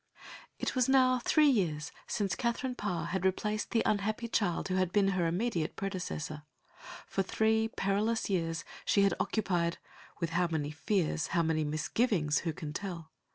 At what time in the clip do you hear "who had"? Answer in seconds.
4.67-4.91